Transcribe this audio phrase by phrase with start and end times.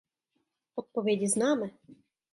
[0.75, 1.69] Odpovědi známe.